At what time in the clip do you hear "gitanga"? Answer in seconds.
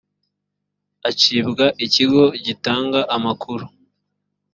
2.45-2.99